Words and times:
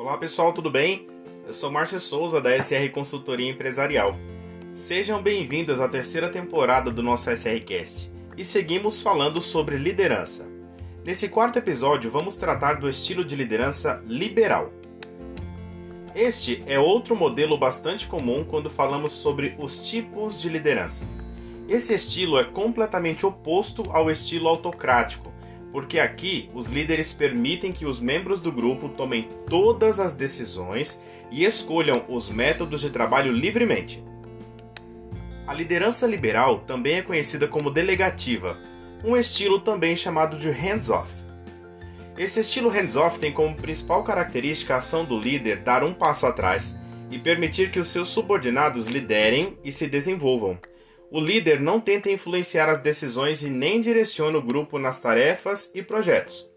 Olá 0.00 0.16
pessoal, 0.16 0.50
tudo 0.54 0.70
bem? 0.70 1.06
Eu 1.46 1.52
sou 1.52 1.70
Márcio 1.70 2.00
Souza 2.00 2.40
da 2.40 2.56
SR 2.56 2.88
Consultoria 2.90 3.50
Empresarial. 3.50 4.16
Sejam 4.72 5.22
bem-vindos 5.22 5.78
à 5.78 5.90
terceira 5.90 6.30
temporada 6.30 6.90
do 6.90 7.02
nosso 7.02 7.30
SRCast 7.30 8.10
e 8.34 8.42
seguimos 8.42 9.02
falando 9.02 9.42
sobre 9.42 9.76
liderança. 9.76 10.48
Nesse 11.04 11.28
quarto 11.28 11.58
episódio, 11.58 12.10
vamos 12.10 12.38
tratar 12.38 12.80
do 12.80 12.88
estilo 12.88 13.22
de 13.22 13.36
liderança 13.36 14.02
liberal. 14.06 14.72
Este 16.14 16.64
é 16.66 16.78
outro 16.78 17.14
modelo 17.14 17.58
bastante 17.58 18.06
comum 18.06 18.42
quando 18.42 18.70
falamos 18.70 19.12
sobre 19.12 19.54
os 19.58 19.90
tipos 19.90 20.40
de 20.40 20.48
liderança. 20.48 21.06
Esse 21.68 21.92
estilo 21.92 22.38
é 22.38 22.44
completamente 22.44 23.26
oposto 23.26 23.84
ao 23.90 24.10
estilo 24.10 24.48
autocrático, 24.48 25.29
porque 25.72 25.98
aqui 25.98 26.50
os 26.54 26.68
líderes 26.68 27.12
permitem 27.12 27.72
que 27.72 27.86
os 27.86 28.00
membros 28.00 28.40
do 28.40 28.50
grupo 28.50 28.88
tomem 28.88 29.28
todas 29.48 30.00
as 30.00 30.14
decisões 30.14 31.00
e 31.30 31.44
escolham 31.44 32.04
os 32.08 32.28
métodos 32.28 32.80
de 32.80 32.90
trabalho 32.90 33.32
livremente. 33.32 34.02
A 35.46 35.54
liderança 35.54 36.06
liberal 36.06 36.60
também 36.60 36.96
é 36.96 37.02
conhecida 37.02 37.46
como 37.46 37.70
delegativa, 37.70 38.58
um 39.04 39.16
estilo 39.16 39.60
também 39.60 39.96
chamado 39.96 40.36
de 40.36 40.50
hands-off. 40.50 41.12
Esse 42.18 42.40
estilo 42.40 42.68
hands-off 42.68 43.18
tem 43.18 43.32
como 43.32 43.56
principal 43.56 44.04
característica 44.04 44.74
a 44.74 44.78
ação 44.78 45.04
do 45.04 45.18
líder 45.18 45.62
dar 45.62 45.82
um 45.82 45.94
passo 45.94 46.26
atrás 46.26 46.78
e 47.10 47.18
permitir 47.18 47.70
que 47.70 47.80
os 47.80 47.88
seus 47.88 48.08
subordinados 48.08 48.86
liderem 48.86 49.56
e 49.64 49.72
se 49.72 49.88
desenvolvam 49.88 50.58
o 51.10 51.20
líder 51.20 51.60
não 51.60 51.80
tenta 51.80 52.10
influenciar 52.10 52.68
as 52.68 52.80
decisões 52.80 53.42
e 53.42 53.50
nem 53.50 53.80
direciona 53.80 54.38
o 54.38 54.42
grupo 54.42 54.78
nas 54.78 55.00
tarefas 55.00 55.70
e 55.74 55.82
projetos. 55.82 56.48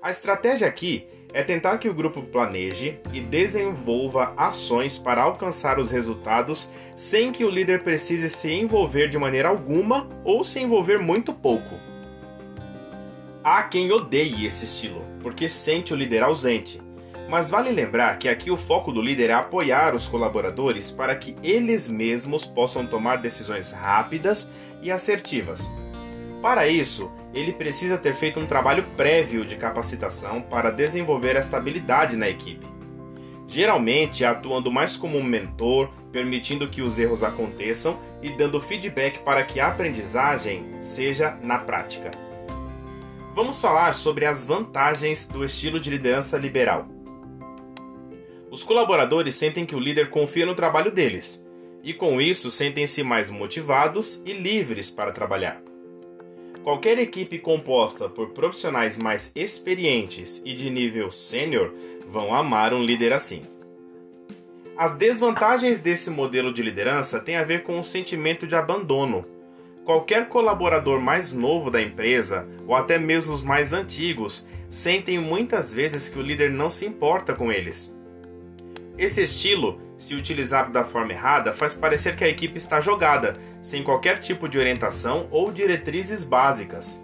A 0.00 0.08
estratégia 0.08 0.68
aqui 0.68 1.08
é 1.32 1.42
tentar 1.42 1.78
que 1.78 1.88
o 1.88 1.94
grupo 1.94 2.22
planeje 2.22 3.00
e 3.12 3.20
desenvolva 3.20 4.32
ações 4.36 4.96
para 4.96 5.22
alcançar 5.22 5.80
os 5.80 5.90
resultados 5.90 6.70
sem 6.96 7.32
que 7.32 7.44
o 7.44 7.50
líder 7.50 7.82
precise 7.82 8.30
se 8.30 8.52
envolver 8.52 9.08
de 9.08 9.18
maneira 9.18 9.48
alguma 9.48 10.08
ou 10.24 10.44
se 10.44 10.60
envolver 10.60 10.98
muito 10.98 11.34
pouco. 11.34 11.74
Há 13.42 13.64
quem 13.64 13.90
odeie 13.90 14.46
esse 14.46 14.64
estilo, 14.64 15.04
porque 15.20 15.48
sente 15.48 15.92
o 15.92 15.96
líder 15.96 16.22
ausente, 16.22 16.80
mas 17.28 17.50
vale 17.50 17.70
lembrar 17.70 18.18
que 18.18 18.28
aqui 18.28 18.50
o 18.50 18.56
foco 18.56 18.92
do 18.92 19.02
líder 19.02 19.30
é 19.30 19.34
apoiar 19.34 19.94
os 19.94 20.06
colaboradores 20.06 20.90
para 20.90 21.16
que 21.16 21.34
eles 21.42 21.88
mesmos 21.88 22.44
possam 22.44 22.86
tomar 22.86 23.16
decisões 23.16 23.72
rápidas 23.72 24.50
e 24.80 24.90
assertivas. 24.90 25.74
Para 26.40 26.68
isso, 26.68 27.10
ele 27.34 27.52
precisa 27.52 27.98
ter 27.98 28.14
feito 28.14 28.38
um 28.38 28.46
trabalho 28.46 28.84
prévio 28.96 29.44
de 29.44 29.56
capacitação 29.56 30.40
para 30.40 30.70
desenvolver 30.70 31.34
esta 31.34 31.56
habilidade 31.56 32.16
na 32.16 32.28
equipe. 32.28 32.66
Geralmente 33.48 34.24
atuando 34.24 34.70
mais 34.70 34.96
como 34.96 35.18
um 35.18 35.24
mentor, 35.24 35.90
permitindo 36.12 36.68
que 36.68 36.82
os 36.82 36.98
erros 36.98 37.22
aconteçam 37.22 37.98
e 38.22 38.30
dando 38.30 38.60
feedback 38.60 39.18
para 39.20 39.44
que 39.44 39.60
a 39.60 39.68
aprendizagem 39.68 40.66
seja 40.80 41.38
na 41.42 41.58
prática. 41.58 42.10
Vamos 43.34 43.60
falar 43.60 43.94
sobre 43.94 44.24
as 44.24 44.44
vantagens 44.44 45.26
do 45.26 45.44
estilo 45.44 45.78
de 45.78 45.90
liderança 45.90 46.38
liberal. 46.38 46.95
Os 48.56 48.64
colaboradores 48.64 49.34
sentem 49.34 49.66
que 49.66 49.76
o 49.76 49.78
líder 49.78 50.08
confia 50.08 50.46
no 50.46 50.54
trabalho 50.54 50.90
deles, 50.90 51.46
e 51.84 51.92
com 51.92 52.22
isso 52.22 52.50
sentem-se 52.50 53.02
mais 53.02 53.30
motivados 53.30 54.22
e 54.24 54.32
livres 54.32 54.88
para 54.88 55.12
trabalhar. 55.12 55.60
Qualquer 56.64 56.98
equipe 56.98 57.38
composta 57.38 58.08
por 58.08 58.30
profissionais 58.30 58.96
mais 58.96 59.30
experientes 59.36 60.40
e 60.42 60.54
de 60.54 60.70
nível 60.70 61.10
sênior 61.10 61.70
vão 62.08 62.34
amar 62.34 62.72
um 62.72 62.82
líder 62.82 63.12
assim. 63.12 63.42
As 64.74 64.94
desvantagens 64.94 65.80
desse 65.80 66.08
modelo 66.08 66.50
de 66.50 66.62
liderança 66.62 67.20
têm 67.20 67.36
a 67.36 67.44
ver 67.44 67.62
com 67.62 67.78
o 67.78 67.84
sentimento 67.84 68.46
de 68.46 68.56
abandono. 68.56 69.26
Qualquer 69.84 70.30
colaborador 70.30 70.98
mais 70.98 71.30
novo 71.30 71.70
da 71.70 71.82
empresa, 71.82 72.48
ou 72.66 72.74
até 72.74 72.98
mesmo 72.98 73.34
os 73.34 73.42
mais 73.42 73.74
antigos, 73.74 74.48
sentem 74.70 75.18
muitas 75.18 75.74
vezes 75.74 76.08
que 76.08 76.18
o 76.18 76.22
líder 76.22 76.50
não 76.50 76.70
se 76.70 76.86
importa 76.86 77.34
com 77.34 77.52
eles 77.52 77.94
esse 78.98 79.22
estilo, 79.22 79.78
se 79.98 80.14
utilizado 80.14 80.72
da 80.72 80.84
forma 80.84 81.12
errada, 81.12 81.52
faz 81.52 81.74
parecer 81.74 82.16
que 82.16 82.24
a 82.24 82.28
equipe 82.28 82.56
está 82.56 82.80
jogada, 82.80 83.36
sem 83.60 83.82
qualquer 83.82 84.20
tipo 84.20 84.48
de 84.48 84.58
orientação 84.58 85.26
ou 85.30 85.52
diretrizes 85.52 86.24
básicas. 86.24 87.02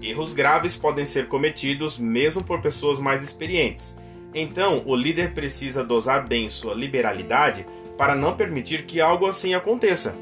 Erros 0.00 0.34
graves 0.34 0.76
podem 0.76 1.06
ser 1.06 1.28
cometidos 1.28 1.98
mesmo 1.98 2.44
por 2.44 2.60
pessoas 2.60 3.00
mais 3.00 3.22
experientes. 3.24 3.98
Então, 4.34 4.82
o 4.86 4.94
líder 4.94 5.32
precisa 5.32 5.82
dosar 5.82 6.26
bem 6.26 6.50
sua 6.50 6.74
liberalidade 6.74 7.66
para 7.96 8.14
não 8.14 8.36
permitir 8.36 8.84
que 8.84 9.00
algo 9.00 9.26
assim 9.26 9.54
aconteça. 9.54 10.16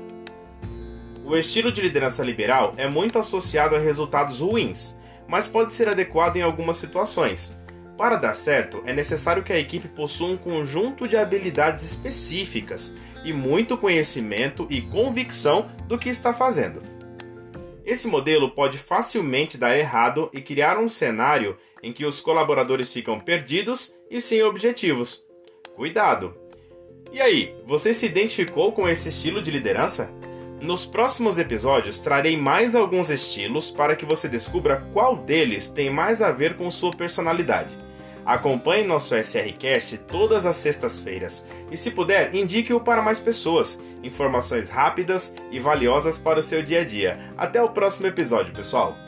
O 1.25 1.37
estilo 1.37 1.73
de 1.73 1.81
liderança 1.81 2.23
liberal 2.23 2.75
é 2.77 2.89
muito 2.89 3.19
associado 3.19 3.75
a 3.75 3.79
resultados 3.79 4.41
ruins, 4.41 4.99
mas 5.27 5.49
pode 5.49 5.73
ser 5.73 5.89
adequado 5.89 6.37
em 6.37 6.43
algumas 6.43 6.77
situações. 6.77 7.59
Para 7.97 8.17
dar 8.17 8.35
certo, 8.35 8.83
é 8.87 8.93
necessário 8.93 9.43
que 9.43 9.53
a 9.53 9.59
equipe 9.59 9.89
possua 9.89 10.29
um 10.29 10.37
conjunto 10.37 11.07
de 11.07 11.17
habilidades 11.17 11.85
específicas 11.85 12.97
e 13.25 13.33
muito 13.33 13.77
conhecimento 13.77 14.67
e 14.71 14.81
convicção 14.81 15.71
do 15.87 15.99
que 15.99 16.09
está 16.09 16.35
fazendo. 16.35 16.83
Esse 17.85 18.07
modelo 18.07 18.51
pode 18.51 18.79
facilmente 18.79 19.59
dar 19.59 19.77
errado 19.77 20.31
e 20.33 20.41
criar 20.41 20.79
um 20.79 20.89
cenário 20.89 21.57
em 21.83 21.93
que 21.93 22.07
os 22.07 22.21
colaboradores 22.21 22.93
ficam 22.93 23.19
perdidos 23.19 23.97
e 24.11 24.21
sem 24.21 24.43
objetivos. 24.43 25.27
Cuidado! 25.75 26.37
E 27.13 27.21
aí, 27.21 27.55
você 27.67 27.93
se 27.93 28.07
identificou 28.07 28.73
com 28.73 28.89
esse 28.89 29.09
estilo 29.09 29.43
de 29.43 29.51
liderança? 29.51 30.11
Nos 30.63 30.87
próximos 30.87 31.39
episódios 31.39 31.99
trarei 31.99 32.37
mais 32.37 32.77
alguns 32.77 33.11
estilos 33.11 33.69
para 33.69 33.97
que 33.97 34.07
você 34.07 34.29
descubra 34.29 34.87
qual 34.93 35.17
deles 35.17 35.69
tem 35.69 35.91
mais 35.91 36.23
a 36.23 36.31
ver 36.31 36.57
com 36.57 36.71
sua 36.71 36.93
personalidade. 36.93 37.77
Acompanhe 38.25 38.87
nosso 38.87 39.17
SRCast 39.17 39.99
todas 40.07 40.47
as 40.47 40.55
sextas-feiras 40.55 41.49
e, 41.69 41.77
se 41.77 41.91
puder, 41.91 42.33
indique-o 42.33 42.79
para 42.79 43.03
mais 43.03 43.19
pessoas. 43.19 43.83
Informações 44.05 44.69
rápidas 44.69 45.35
e 45.51 45.59
valiosas 45.59 46.17
para 46.17 46.39
o 46.39 46.43
seu 46.43 46.63
dia 46.63 46.83
a 46.83 46.85
dia. 46.85 47.19
Até 47.37 47.61
o 47.61 47.71
próximo 47.71 48.07
episódio, 48.07 48.55
pessoal! 48.55 49.02